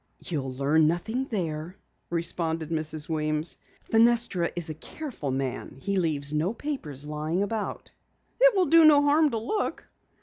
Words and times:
"You'll 0.19 0.51
learn 0.51 0.87
nothing 0.87 1.25
there," 1.25 1.77
responded 2.09 2.71
Mrs. 2.71 3.07
Weems. 3.07 3.57
"Fenestra 3.83 4.51
is 4.55 4.67
a 4.67 4.73
careful 4.73 5.29
man. 5.29 5.77
He 5.79 5.97
leaves 5.97 6.33
no 6.33 6.55
papers 6.55 7.05
lying 7.05 7.43
about." 7.43 7.91
"It 8.39 8.55
will 8.55 8.65
do 8.65 8.83
no 8.83 9.03
harm 9.03 9.29
to 9.29 9.37
look." 9.37 9.85